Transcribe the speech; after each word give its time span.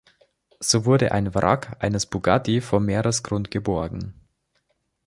So 0.59 0.85
wurde 0.85 1.11
ein 1.11 1.35
Wrack 1.35 1.75
eines 1.77 2.07
Bugatti 2.07 2.59
vom 2.59 2.85
Meeresgrund 2.85 3.51
geborgen. 3.51 4.15